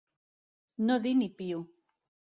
No 0.87 0.97
dir 1.05 1.13
ni 1.21 1.31
piu. 1.43 1.65